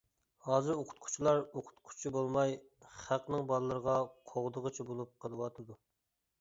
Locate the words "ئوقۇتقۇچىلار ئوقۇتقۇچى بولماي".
0.83-2.57